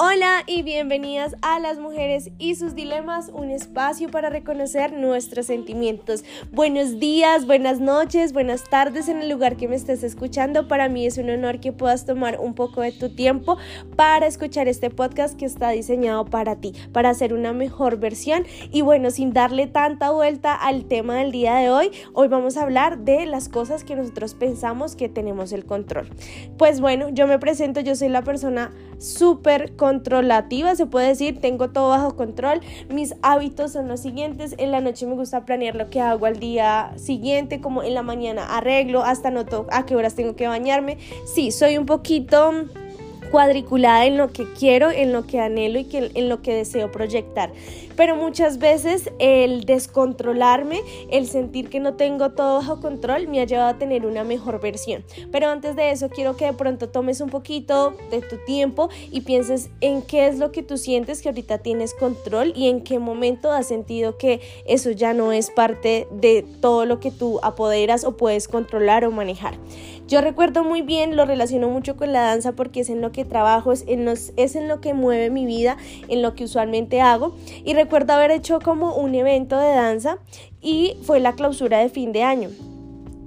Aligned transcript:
Hola 0.00 0.44
y 0.46 0.62
bienvenidas 0.62 1.34
a 1.42 1.58
Las 1.58 1.80
Mujeres 1.80 2.30
y 2.38 2.54
sus 2.54 2.76
Dilemas, 2.76 3.32
un 3.34 3.50
espacio 3.50 4.08
para 4.08 4.30
reconocer 4.30 4.92
nuestros 4.92 5.46
sentimientos. 5.46 6.22
Buenos 6.52 7.00
días, 7.00 7.46
buenas 7.46 7.80
noches, 7.80 8.32
buenas 8.32 8.62
tardes 8.70 9.08
en 9.08 9.20
el 9.20 9.28
lugar 9.28 9.56
que 9.56 9.66
me 9.66 9.74
estés 9.74 10.04
escuchando. 10.04 10.68
Para 10.68 10.88
mí 10.88 11.04
es 11.04 11.18
un 11.18 11.28
honor 11.30 11.58
que 11.58 11.72
puedas 11.72 12.06
tomar 12.06 12.38
un 12.38 12.54
poco 12.54 12.80
de 12.80 12.92
tu 12.92 13.12
tiempo 13.12 13.58
para 13.96 14.28
escuchar 14.28 14.68
este 14.68 14.88
podcast 14.88 15.36
que 15.36 15.46
está 15.46 15.70
diseñado 15.70 16.26
para 16.26 16.54
ti, 16.54 16.74
para 16.92 17.10
hacer 17.10 17.34
una 17.34 17.52
mejor 17.52 17.98
versión. 17.98 18.46
Y 18.70 18.82
bueno, 18.82 19.10
sin 19.10 19.32
darle 19.32 19.66
tanta 19.66 20.12
vuelta 20.12 20.54
al 20.54 20.84
tema 20.84 21.16
del 21.16 21.32
día 21.32 21.56
de 21.56 21.70
hoy, 21.70 21.90
hoy 22.12 22.28
vamos 22.28 22.56
a 22.56 22.62
hablar 22.62 22.98
de 22.98 23.26
las 23.26 23.48
cosas 23.48 23.82
que 23.82 23.96
nosotros 23.96 24.34
pensamos 24.34 24.94
que 24.94 25.08
tenemos 25.08 25.50
el 25.50 25.64
control. 25.64 26.08
Pues 26.56 26.80
bueno, 26.80 27.08
yo 27.08 27.26
me 27.26 27.40
presento, 27.40 27.80
yo 27.80 27.96
soy 27.96 28.10
la 28.10 28.22
persona 28.22 28.70
súper 28.98 29.74
controlativa, 29.88 30.74
se 30.76 30.84
puede 30.84 31.08
decir, 31.08 31.40
tengo 31.40 31.70
todo 31.70 31.88
bajo 31.88 32.14
control. 32.14 32.60
Mis 32.90 33.14
hábitos 33.22 33.72
son 33.72 33.88
los 33.88 34.00
siguientes, 34.00 34.54
en 34.58 34.70
la 34.70 34.82
noche 34.82 35.06
me 35.06 35.14
gusta 35.14 35.46
planear 35.46 35.76
lo 35.76 35.88
que 35.88 36.02
hago 36.02 36.26
al 36.26 36.38
día 36.38 36.92
siguiente, 36.96 37.62
como 37.62 37.82
en 37.82 37.94
la 37.94 38.02
mañana 38.02 38.56
arreglo, 38.56 39.02
hasta 39.02 39.30
noto 39.30 39.66
a 39.70 39.86
qué 39.86 39.96
horas 39.96 40.14
tengo 40.14 40.36
que 40.36 40.46
bañarme. 40.46 40.98
Sí, 41.24 41.52
soy 41.52 41.78
un 41.78 41.86
poquito 41.86 42.52
cuadriculada 43.30 44.06
en 44.06 44.16
lo 44.16 44.32
que 44.32 44.46
quiero, 44.52 44.90
en 44.90 45.12
lo 45.12 45.26
que 45.26 45.40
anhelo 45.40 45.78
y 45.78 45.84
que, 45.84 46.10
en 46.14 46.28
lo 46.28 46.42
que 46.42 46.54
deseo 46.54 46.90
proyectar. 46.90 47.52
Pero 47.96 48.14
muchas 48.14 48.58
veces 48.58 49.10
el 49.18 49.64
descontrolarme, 49.64 50.80
el 51.10 51.26
sentir 51.26 51.68
que 51.68 51.80
no 51.80 51.94
tengo 51.94 52.30
todo 52.30 52.58
bajo 52.58 52.80
control, 52.80 53.26
me 53.26 53.40
ha 53.40 53.44
llevado 53.44 53.70
a 53.70 53.78
tener 53.78 54.06
una 54.06 54.22
mejor 54.22 54.60
versión. 54.60 55.04
Pero 55.32 55.48
antes 55.48 55.74
de 55.74 55.90
eso, 55.90 56.08
quiero 56.08 56.36
que 56.36 56.44
de 56.44 56.52
pronto 56.52 56.88
tomes 56.88 57.20
un 57.20 57.28
poquito 57.28 57.96
de 58.12 58.20
tu 58.20 58.36
tiempo 58.46 58.88
y 59.10 59.22
pienses 59.22 59.70
en 59.80 60.02
qué 60.02 60.28
es 60.28 60.38
lo 60.38 60.52
que 60.52 60.62
tú 60.62 60.78
sientes 60.78 61.22
que 61.22 61.28
ahorita 61.28 61.58
tienes 61.58 61.92
control 61.94 62.52
y 62.54 62.68
en 62.68 62.82
qué 62.82 63.00
momento 63.00 63.50
has 63.50 63.66
sentido 63.66 64.16
que 64.16 64.40
eso 64.64 64.92
ya 64.92 65.12
no 65.12 65.32
es 65.32 65.50
parte 65.50 66.06
de 66.12 66.44
todo 66.60 66.86
lo 66.86 67.00
que 67.00 67.10
tú 67.10 67.40
apoderas 67.42 68.04
o 68.04 68.16
puedes 68.16 68.46
controlar 68.46 69.04
o 69.04 69.10
manejar. 69.10 69.54
Yo 70.06 70.22
recuerdo 70.22 70.64
muy 70.64 70.80
bien, 70.80 71.16
lo 71.16 71.26
relaciono 71.26 71.68
mucho 71.68 71.96
con 71.96 72.14
la 72.14 72.22
danza 72.22 72.52
porque 72.52 72.80
es 72.80 72.88
en 72.88 73.02
lo 73.02 73.12
que 73.12 73.17
trabajo, 73.24 73.72
es 73.72 73.84
en, 73.86 74.08
es 74.08 74.56
en 74.56 74.68
lo 74.68 74.80
que 74.80 74.94
mueve 74.94 75.30
mi 75.30 75.46
vida, 75.46 75.76
en 76.08 76.22
lo 76.22 76.34
que 76.34 76.44
usualmente 76.44 77.00
hago. 77.00 77.34
Y 77.64 77.74
recuerdo 77.74 78.12
haber 78.12 78.30
hecho 78.30 78.60
como 78.60 78.94
un 78.94 79.14
evento 79.14 79.58
de 79.58 79.70
danza 79.70 80.18
y 80.60 80.96
fue 81.02 81.20
la 81.20 81.34
clausura 81.34 81.78
de 81.78 81.88
fin 81.88 82.12
de 82.12 82.22
año. 82.22 82.50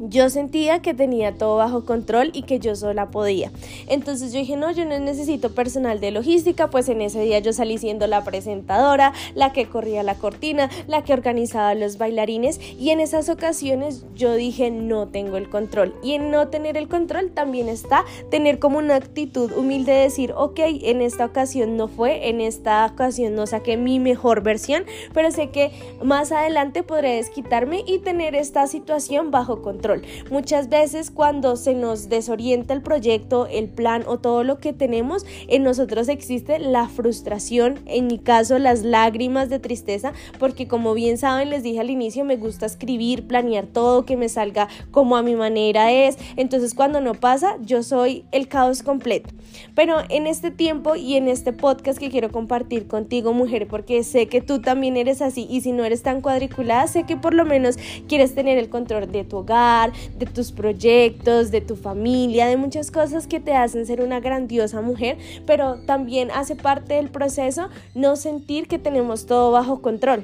Yo 0.03 0.31
sentía 0.31 0.81
que 0.81 0.95
tenía 0.95 1.37
todo 1.37 1.57
bajo 1.57 1.85
control 1.85 2.31
y 2.33 2.41
que 2.41 2.57
yo 2.57 2.75
sola 2.75 3.11
podía. 3.11 3.51
Entonces 3.87 4.33
yo 4.33 4.39
dije, 4.39 4.55
no, 4.57 4.71
yo 4.71 4.83
no 4.83 4.97
necesito 4.97 5.53
personal 5.53 5.99
de 5.99 6.09
logística, 6.09 6.71
pues 6.71 6.89
en 6.89 7.01
ese 7.01 7.21
día 7.21 7.37
yo 7.37 7.53
salí 7.53 7.77
siendo 7.77 8.07
la 8.07 8.23
presentadora, 8.23 9.13
la 9.35 9.53
que 9.53 9.67
corría 9.67 10.01
la 10.01 10.15
cortina, 10.15 10.71
la 10.87 11.03
que 11.03 11.13
organizaba 11.13 11.75
los 11.75 11.99
bailarines 11.99 12.59
y 12.79 12.89
en 12.89 12.99
esas 12.99 13.29
ocasiones 13.29 14.03
yo 14.15 14.33
dije, 14.33 14.71
no 14.71 15.07
tengo 15.07 15.37
el 15.37 15.49
control. 15.49 15.93
Y 16.01 16.13
en 16.13 16.31
no 16.31 16.47
tener 16.47 16.77
el 16.77 16.87
control 16.87 17.29
también 17.29 17.69
está 17.69 18.03
tener 18.31 18.57
como 18.57 18.79
una 18.79 18.95
actitud 18.95 19.51
humilde 19.51 19.91
de 19.91 19.99
decir, 19.99 20.33
ok, 20.35 20.61
en 20.81 21.01
esta 21.01 21.25
ocasión 21.25 21.77
no 21.77 21.87
fue, 21.87 22.29
en 22.29 22.41
esta 22.41 22.87
ocasión 22.87 23.35
no 23.35 23.45
saqué 23.45 23.77
mi 23.77 23.99
mejor 23.99 24.41
versión, 24.41 24.83
pero 25.13 25.29
sé 25.29 25.51
que 25.51 25.71
más 26.03 26.31
adelante 26.31 26.81
podré 26.81 27.17
desquitarme 27.17 27.83
y 27.85 27.99
tener 27.99 28.33
esta 28.33 28.65
situación 28.65 29.29
bajo 29.29 29.61
control. 29.61 29.90
Muchas 30.29 30.69
veces 30.69 31.11
cuando 31.11 31.55
se 31.55 31.73
nos 31.73 32.09
desorienta 32.09 32.73
el 32.73 32.81
proyecto, 32.81 33.47
el 33.47 33.67
plan 33.67 34.03
o 34.07 34.19
todo 34.19 34.43
lo 34.43 34.59
que 34.59 34.73
tenemos, 34.73 35.25
en 35.47 35.63
nosotros 35.63 36.07
existe 36.07 36.59
la 36.59 36.87
frustración, 36.87 37.79
en 37.85 38.07
mi 38.07 38.19
caso 38.19 38.59
las 38.59 38.83
lágrimas 38.83 39.49
de 39.49 39.59
tristeza, 39.59 40.13
porque 40.39 40.67
como 40.67 40.93
bien 40.93 41.17
saben, 41.17 41.49
les 41.49 41.63
dije 41.63 41.79
al 41.79 41.89
inicio, 41.89 42.23
me 42.23 42.37
gusta 42.37 42.65
escribir, 42.65 43.27
planear 43.27 43.65
todo, 43.67 44.05
que 44.05 44.17
me 44.17 44.29
salga 44.29 44.67
como 44.91 45.17
a 45.17 45.23
mi 45.23 45.35
manera 45.35 45.91
es. 45.91 46.17
Entonces 46.37 46.73
cuando 46.73 47.01
no 47.01 47.13
pasa, 47.13 47.57
yo 47.61 47.83
soy 47.83 48.25
el 48.31 48.47
caos 48.47 48.83
completo. 48.83 49.29
Pero 49.75 49.97
en 50.09 50.27
este 50.27 50.51
tiempo 50.51 50.95
y 50.95 51.15
en 51.15 51.27
este 51.27 51.53
podcast 51.53 51.99
que 51.99 52.09
quiero 52.09 52.31
compartir 52.31 52.87
contigo, 52.87 53.33
mujer, 53.33 53.67
porque 53.67 54.03
sé 54.03 54.27
que 54.27 54.41
tú 54.41 54.61
también 54.61 54.97
eres 54.97 55.21
así 55.21 55.47
y 55.49 55.61
si 55.61 55.71
no 55.71 55.83
eres 55.83 56.03
tan 56.03 56.21
cuadriculada, 56.21 56.87
sé 56.87 57.03
que 57.03 57.17
por 57.17 57.33
lo 57.33 57.45
menos 57.45 57.77
quieres 58.07 58.35
tener 58.35 58.57
el 58.57 58.69
control 58.69 59.11
de 59.11 59.23
tu 59.23 59.37
hogar, 59.37 59.80
de 59.89 60.25
tus 60.25 60.51
proyectos, 60.51 61.51
de 61.51 61.61
tu 61.61 61.75
familia, 61.75 62.47
de 62.47 62.57
muchas 62.57 62.91
cosas 62.91 63.27
que 63.27 63.39
te 63.39 63.53
hacen 63.53 63.85
ser 63.85 64.01
una 64.01 64.19
grandiosa 64.19 64.81
mujer, 64.81 65.17
pero 65.45 65.79
también 65.85 66.29
hace 66.31 66.55
parte 66.55 66.95
del 66.95 67.09
proceso 67.09 67.69
no 67.95 68.15
sentir 68.15 68.67
que 68.67 68.79
tenemos 68.79 69.25
todo 69.25 69.51
bajo 69.51 69.81
control. 69.81 70.23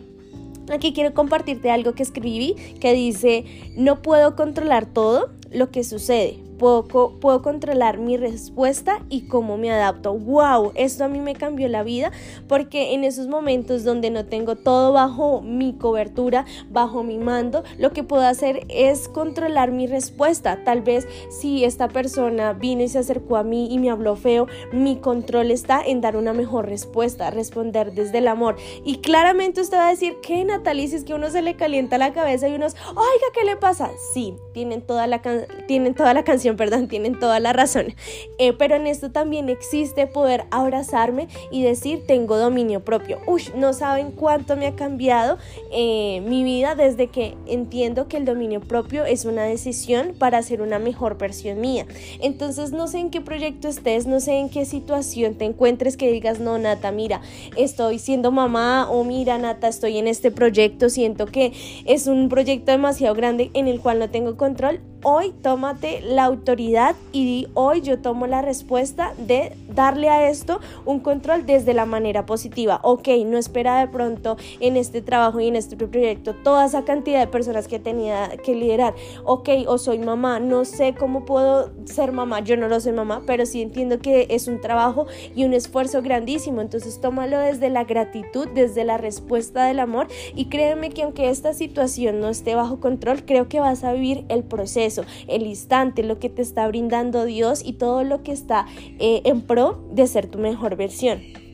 Aquí 0.70 0.94
quiero 0.94 1.14
compartirte 1.14 1.72
algo 1.72 1.94
que 1.94 2.04
escribí 2.04 2.56
que 2.80 2.94
dice, 2.94 3.46
no 3.76 4.02
puedo 4.02 4.36
controlar 4.36 4.86
todo 4.86 5.30
lo 5.52 5.72
que 5.72 5.84
sucede, 5.84 6.40
puedo, 6.58 6.86
puedo 7.20 7.42
controlar 7.42 7.98
mi 7.98 8.18
respuesta 8.18 9.00
y 9.10 9.28
cómo 9.28 9.58
me 9.58 9.72
adapto. 9.72 10.14
¡Wow! 10.14 10.72
Esto 10.76 11.06
a 11.06 11.08
mí 11.08 11.20
me 11.20 11.36
cambió 11.36 11.68
la 11.68 11.84
vida 11.84 12.12
porque 12.48 12.94
en 12.94 13.04
esos 13.04 13.28
momentos 13.28 13.84
donde 13.84 14.10
no 14.10 14.26
tengo 14.26 14.56
todo 14.56 14.94
bajo 14.94 15.42
mi 15.42 15.74
cobertura, 15.74 16.46
bajo 16.70 17.04
mi 17.04 17.18
mando, 17.18 17.64
lo 17.78 17.92
que 17.92 18.04
puedo 18.04 18.24
hacer 18.24 18.66
es 18.70 19.08
controlar 19.08 19.72
mi 19.72 19.88
respuesta. 19.88 20.64
Tal 20.64 20.82
vez 20.82 21.08
si 21.30 21.64
esta 21.64 21.88
persona 21.88 22.54
vino 22.54 22.84
y 22.84 22.88
se 22.88 23.00
acercó 23.00 23.38
a 23.38 23.44
mí 23.44 23.68
y 23.72 23.80
me 23.80 23.90
habló 23.90 24.16
feo, 24.16 24.48
mi 24.72 24.98
control 24.98 25.52
está 25.52 25.82
en 25.82 26.02
dar 26.02 26.18
una 26.18 26.34
mejor 26.34 26.68
respuesta, 26.68 27.30
responder 27.30 27.94
desde 27.94 28.20
el 28.20 28.28
amor. 28.28 28.56
Y 28.84 28.98
claramente 28.98 29.62
usted 29.62 29.78
va 29.78 29.88
a 29.88 29.92
decir 29.92 30.16
que 30.22 30.44
Natalie, 30.44 30.86
es 30.86 31.04
que 31.04 31.14
uno 31.14 31.30
se 31.30 31.42
le 31.42 31.56
calienta 31.56 31.98
la 31.98 32.14
cabeza 32.14 32.48
y 32.48 32.56
unos, 32.56 32.76
oiga, 32.90 33.28
¿qué 33.34 33.44
le 33.44 33.58
pasa? 33.58 33.90
Sí, 34.14 34.36
tienen 34.54 34.82
toda 34.82 35.08
la, 35.08 35.22
tienen 35.68 35.94
toda 35.94 36.14
la 36.14 36.24
canción 36.24 36.47
perdón, 36.56 36.88
tienen 36.88 37.20
toda 37.20 37.40
la 37.40 37.54
razón. 37.54 37.96
Eh, 38.40 38.54
pero 38.54 38.76
en 38.76 38.88
esto 38.88 39.12
también 39.12 39.50
existe 39.50 40.08
poder 40.08 40.46
abrazarme 40.52 41.28
y 41.52 41.64
decir 41.64 42.06
tengo 42.08 42.38
dominio 42.38 42.84
propio. 42.84 43.20
Uy, 43.28 43.44
no 43.56 43.74
saben 43.74 44.12
cuánto 44.12 44.56
me 44.56 44.68
ha 44.68 44.76
cambiado 44.76 45.38
eh, 45.72 46.22
mi 46.26 46.44
vida 46.44 46.76
desde 46.76 47.08
que 47.08 47.36
entiendo 47.46 48.08
que 48.08 48.18
el 48.18 48.26
dominio 48.26 48.62
propio 48.62 49.06
es 49.06 49.26
una 49.26 49.44
decisión 49.44 50.14
para 50.18 50.42
ser 50.42 50.62
una 50.62 50.80
mejor 50.80 51.18
versión 51.18 51.60
mía. 51.60 51.86
Entonces 52.22 52.72
no 52.72 52.88
sé 52.88 53.00
en 53.00 53.10
qué 53.10 53.22
proyecto 53.22 53.68
estés, 53.68 54.06
no 54.08 54.20
sé 54.20 54.38
en 54.38 54.50
qué 54.50 54.66
situación 54.66 55.36
te 55.36 55.46
encuentres 55.46 55.98
que 55.98 56.12
digas, 56.12 56.40
no, 56.40 56.58
Nata, 56.58 56.92
mira, 56.92 57.22
estoy 57.56 58.00
siendo 58.00 58.32
mamá 58.32 58.90
o 58.90 59.04
mira, 59.04 59.38
Nata, 59.38 59.68
estoy 59.68 59.98
en 59.98 60.08
este 60.08 60.32
proyecto, 60.32 60.90
siento 60.90 61.26
que 61.26 61.54
es 61.86 62.08
un 62.08 62.30
proyecto 62.30 62.72
demasiado 62.72 63.16
grande 63.16 63.52
en 63.54 63.68
el 63.68 63.80
cual 63.80 64.00
no 64.00 64.10
tengo 64.10 64.38
control 64.38 64.82
hoy 65.04 65.34
tómate 65.42 66.02
la 66.02 66.26
autoridad 66.26 66.96
y 67.12 67.26
di, 67.26 67.48
hoy 67.54 67.82
yo 67.82 68.00
tomo 68.00 68.28
la 68.28 68.42
respuesta 68.42 69.14
de 69.18 69.54
darle 69.70 70.10
a 70.10 70.30
esto 70.30 70.60
un 70.86 71.00
control 71.00 71.46
desde 71.46 71.74
la 71.74 71.86
manera 71.86 72.26
positiva. 72.26 72.80
Ok, 72.84 73.10
no 73.26 73.38
espera 73.38 73.80
de 73.80 73.88
pronto 73.88 74.38
en 74.60 74.78
este 74.78 75.02
trabajo 75.02 75.40
y 75.40 75.48
en 75.48 75.56
este 75.56 75.76
proyecto 75.76 76.34
toda 76.34 76.66
esa 76.66 76.84
cantidad 76.84 77.20
de 77.20 77.28
personas 77.28 77.68
que 77.68 77.80
tenía 77.80 78.30
que 78.44 78.56
liderar. 78.56 78.96
Ok, 79.24 79.50
o 79.68 79.78
soy 79.78 80.00
mamá, 80.00 80.40
no 80.40 80.66
sé 80.66 80.96
cómo 80.98 81.26
puedo 81.26 81.72
ser 81.86 82.12
mamá, 82.12 82.40
yo 82.40 82.58
no 82.58 82.68
lo 82.68 82.80
soy 82.80 82.94
mamá, 82.94 83.22
pero 83.26 83.46
sí 83.46 83.62
entiendo 83.62 84.00
que 84.00 84.28
es 84.30 84.48
un 84.48 84.62
trabajo 84.62 85.08
y 85.36 85.46
un 85.46 85.54
esfuerzo 85.54 86.02
grandísimo. 86.02 86.62
Entonces 86.62 87.00
tómalo 87.00 87.40
desde 87.40 87.70
la 87.70 87.84
gratitud, 87.84 88.48
desde 88.54 88.84
la 88.84 88.98
respuesta 88.98 89.66
del 89.66 89.80
amor 89.80 90.08
y 90.36 90.46
créeme 90.46 90.90
que 90.90 91.04
aunque 91.04 91.30
esta 91.30 91.54
situación 91.54 92.20
no 92.20 92.30
esté 92.30 92.56
bajo 92.56 92.80
control, 92.80 93.26
creo 93.26 93.48
que 93.48 93.60
vas 93.60 93.84
a 93.84 93.94
vivir 93.94 94.26
el 94.30 94.44
proceso 94.44 94.87
el 95.28 95.46
instante, 95.46 96.04
lo 96.04 96.20
que 96.20 96.30
te 96.30 96.42
está 96.42 96.68
brindando 96.68 97.26
Dios 97.26 97.62
y 97.64 97.74
todo 97.74 98.04
lo 98.04 98.24
que 98.24 98.32
está 98.32 98.66
eh, 99.00 99.22
en 99.26 99.42
pro 99.42 99.88
de 99.92 100.08
ser 100.08 100.28
tu 100.28 100.40
mejor 100.40 100.76
versión 100.76 101.47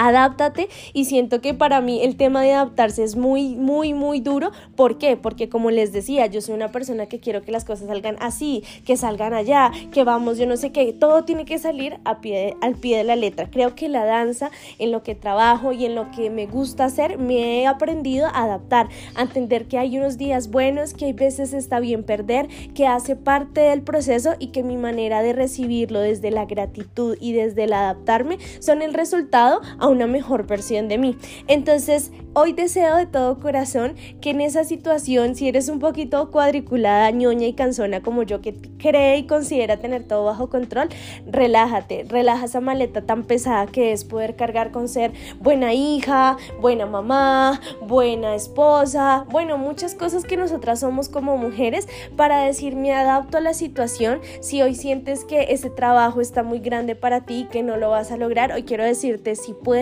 adáptate 0.00 0.68
y 0.92 1.04
siento 1.04 1.40
que 1.40 1.54
para 1.54 1.80
mí 1.80 2.02
el 2.02 2.16
tema 2.16 2.42
de 2.42 2.54
adaptarse 2.54 3.04
es 3.04 3.16
muy, 3.16 3.56
muy, 3.56 3.92
muy 3.92 4.20
duro. 4.20 4.50
¿Por 4.74 4.98
qué? 4.98 5.16
Porque 5.16 5.48
como 5.48 5.70
les 5.70 5.92
decía, 5.92 6.26
yo 6.26 6.40
soy 6.40 6.54
una 6.54 6.72
persona 6.72 7.06
que 7.06 7.20
quiero 7.20 7.42
que 7.42 7.52
las 7.52 7.64
cosas 7.64 7.88
salgan 7.88 8.16
así, 8.20 8.64
que 8.84 8.96
salgan 8.96 9.34
allá, 9.34 9.70
que 9.92 10.04
vamos, 10.04 10.38
yo 10.38 10.46
no 10.46 10.56
sé 10.56 10.72
qué, 10.72 10.92
todo 10.92 11.24
tiene 11.24 11.44
que 11.44 11.58
salir 11.58 11.98
al 12.04 12.18
pie 12.20 12.96
de 12.96 13.04
la 13.04 13.16
letra. 13.16 13.50
Creo 13.50 13.74
que 13.74 13.88
la 13.88 14.04
danza, 14.04 14.50
en 14.78 14.90
lo 14.90 15.02
que 15.02 15.14
trabajo 15.14 15.72
y 15.72 15.84
en 15.84 15.94
lo 15.94 16.10
que 16.10 16.30
me 16.30 16.46
gusta 16.46 16.86
hacer, 16.86 17.18
me 17.18 17.60
he 17.60 17.66
aprendido 17.66 18.26
a 18.26 18.44
adaptar, 18.44 18.88
entender 19.18 19.66
que 19.66 19.78
hay 19.78 19.98
unos 19.98 20.16
días 20.16 20.50
buenos, 20.50 20.94
que 20.94 21.06
hay 21.06 21.12
veces 21.12 21.52
está 21.52 21.78
bien 21.80 22.04
perder, 22.04 22.48
que 22.74 22.86
hace 22.86 23.16
parte 23.16 23.60
del 23.60 23.82
proceso 23.82 24.34
y 24.38 24.48
que 24.48 24.62
mi 24.62 24.76
manera 24.76 25.22
de 25.22 25.32
recibirlo 25.32 26.00
desde 26.00 26.30
la 26.30 26.46
gratitud 26.46 27.16
y 27.20 27.32
desde 27.32 27.64
el 27.64 27.72
adaptarme 27.72 28.38
son 28.60 28.82
el 28.82 28.94
resultado 28.94 29.60
a 29.78 29.89
una 29.90 30.06
mejor 30.06 30.46
versión 30.46 30.88
de 30.88 30.98
mí. 30.98 31.16
Entonces, 31.46 32.12
hoy 32.34 32.52
deseo 32.52 32.96
de 32.96 33.06
todo 33.06 33.40
corazón 33.40 33.94
que 34.20 34.30
en 34.30 34.40
esa 34.40 34.64
situación, 34.64 35.34
si 35.34 35.48
eres 35.48 35.68
un 35.68 35.78
poquito 35.78 36.30
cuadriculada, 36.30 37.10
ñoña 37.10 37.46
y 37.46 37.52
cansona 37.54 38.02
como 38.02 38.22
yo, 38.22 38.40
que 38.40 38.54
cree 38.78 39.18
y 39.18 39.26
considera 39.26 39.78
tener 39.78 40.04
todo 40.04 40.24
bajo 40.24 40.48
control, 40.48 40.88
relájate, 41.26 42.04
relaja 42.08 42.46
esa 42.46 42.60
maleta 42.60 43.02
tan 43.02 43.24
pesada 43.24 43.66
que 43.66 43.92
es 43.92 44.04
poder 44.04 44.36
cargar 44.36 44.70
con 44.70 44.88
ser 44.88 45.12
buena 45.40 45.74
hija, 45.74 46.36
buena 46.60 46.86
mamá, 46.86 47.60
buena 47.82 48.34
esposa, 48.34 49.26
bueno, 49.30 49.58
muchas 49.58 49.94
cosas 49.94 50.24
que 50.24 50.36
nosotras 50.36 50.80
somos 50.80 51.08
como 51.08 51.36
mujeres 51.36 51.88
para 52.16 52.44
decir 52.44 52.76
me 52.76 52.92
adapto 52.92 53.38
a 53.38 53.40
la 53.40 53.54
situación. 53.54 54.20
Si 54.40 54.62
hoy 54.62 54.74
sientes 54.74 55.24
que 55.24 55.46
ese 55.50 55.70
trabajo 55.70 56.20
está 56.20 56.42
muy 56.42 56.60
grande 56.60 56.94
para 56.94 57.22
ti, 57.22 57.48
que 57.50 57.62
no 57.62 57.76
lo 57.76 57.90
vas 57.90 58.10
a 58.12 58.16
lograr, 58.16 58.52
hoy 58.52 58.62
quiero 58.62 58.84
decirte 58.84 59.34
si 59.34 59.52
puedes, 59.52 59.79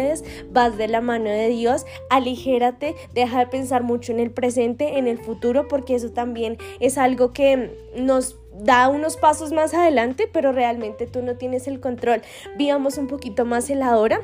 vas 0.51 0.77
de 0.77 0.89
la 0.89 1.01
mano 1.01 1.31
de 1.31 1.49
Dios, 1.49 1.85
aligérate, 2.11 2.95
deja 3.15 3.39
de 3.39 3.47
pensar 3.47 3.83
mucho 3.83 4.13
en 4.13 4.21
el 4.21 4.31
presente, 4.31 4.99
en 4.99 5.07
el 5.07 5.19
futuro, 5.19 5.69
porque 5.69 5.95
eso 5.95 6.11
también 6.11 6.59
es 6.81 6.99
algo 6.99 7.33
que 7.33 7.77
nos 7.97 8.37
da 8.61 8.89
unos 8.89 9.17
pasos 9.17 9.53
más 9.53 9.75
adelante, 9.75 10.29
pero 10.33 10.53
realmente 10.53 11.07
tú 11.07 11.23
no 11.23 11.37
tienes 11.37 11.69
el 11.69 11.81
control. 11.81 12.23
Vivamos 12.57 12.99
un 12.99 13.07
poquito 13.07 13.45
más 13.45 13.71
el 13.71 13.83
ahora 13.83 14.21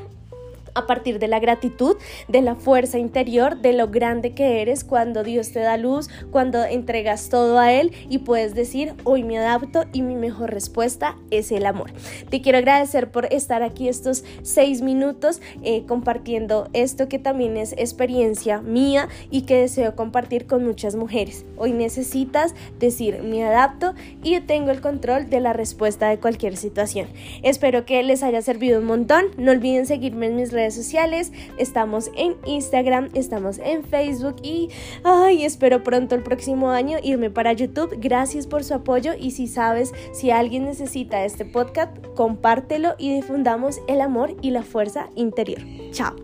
a 0.75 0.87
partir 0.87 1.19
de 1.19 1.29
la 1.29 1.41
gratitud, 1.41 1.97
de 2.29 2.43
la 2.43 2.55
fuerza 2.55 2.99
interior, 2.99 3.59
de 3.59 3.73
lo 3.73 3.89
grande 3.89 4.33
que 4.33 4.61
eres 4.61 4.85
cuando 4.85 5.25
Dios 5.25 5.53
te 5.53 5.61
da 5.61 5.77
luz, 5.77 6.09
cuando 6.31 6.65
entregas 6.65 7.29
todo 7.29 7.59
a 7.59 7.73
Él 7.73 7.93
y 8.09 8.19
puedes 8.19 8.55
decir, 8.55 8.95
hoy 9.05 9.23
me 9.23 9.39
adapto 9.39 9.85
y 9.93 10.03
mi 10.03 10.15
mejor 10.15 10.53
respuesta 10.53 11.17
es 11.31 11.53
el 11.53 11.67
amor. 11.67 11.93
Te 12.31 12.41
quiero 12.41 12.59
agradecer 12.59 13.11
por 13.11 13.33
estar 13.33 13.63
aquí 13.63 13.89
estos 13.89 14.25
seis 14.43 14.83
minutos 14.83 15.41
eh, 15.63 15.85
compartiendo 15.87 16.69
esto 16.73 17.09
que 17.09 17.19
también 17.19 17.57
es 17.57 17.73
experiencia 17.73 18.61
mía 18.61 19.09
y 19.31 19.43
que 19.43 19.61
deseo 19.61 19.97
compartir 19.97 20.47
con 20.47 20.65
muchas 20.65 20.97
mujeres. 20.97 21.45
Hoy 21.57 21.73
necesitas 21.73 22.55
decir, 22.79 23.23
me 23.23 23.45
adapto 23.45 23.95
y 24.23 24.41
tengo 24.41 24.71
el 24.71 24.81
control 24.81 25.31
de 25.31 25.41
la 25.41 25.53
respuesta 25.53 26.09
de 26.09 26.19
cualquier 26.19 26.57
situación. 26.57 27.09
Espero 27.43 27.85
que 27.85 28.03
les 28.03 28.23
haya 28.23 28.43
servido 28.43 28.81
un 28.81 28.87
montón. 28.87 29.27
No 29.37 29.53
olviden 29.53 29.87
seguirme 29.87 30.27
en 30.27 30.37
mis 30.37 30.53
sociales. 30.73 31.33
Estamos 31.59 32.11
en 32.17 32.37
Instagram, 32.47 33.11
estamos 33.13 33.59
en 33.59 33.85
Facebook 33.85 34.37
y 34.43 34.71
ay, 35.03 35.45
espero 35.45 35.83
pronto 35.83 36.15
el 36.15 36.23
próximo 36.23 36.71
año 36.71 36.99
irme 37.03 37.29
para 37.29 37.53
YouTube. 37.53 37.99
Gracias 37.99 38.47
por 38.47 38.65
su 38.65 38.73
apoyo 38.73 39.13
y 39.19 39.33
si 39.33 39.49
sabes 39.49 39.93
si 40.13 40.31
alguien 40.31 40.65
necesita 40.65 41.25
este 41.25 41.45
podcast, 41.45 41.95
compártelo 42.15 42.95
y 42.97 43.13
difundamos 43.13 43.81
el 43.89 44.01
amor 44.01 44.37
y 44.41 44.51
la 44.51 44.63
fuerza 44.63 45.11
interior. 45.17 45.61
Chao. 45.91 46.24